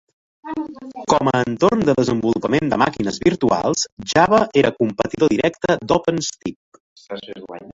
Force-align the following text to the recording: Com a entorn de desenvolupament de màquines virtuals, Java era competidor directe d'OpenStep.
Com 1.11 1.27
a 1.31 1.41
entorn 1.49 1.83
de 1.89 1.95
desenvolupament 1.99 2.71
de 2.73 2.79
màquines 2.83 3.21
virtuals, 3.27 3.85
Java 4.15 4.41
era 4.63 4.73
competidor 4.81 5.33
directe 5.35 5.77
d'OpenStep. 5.93 7.51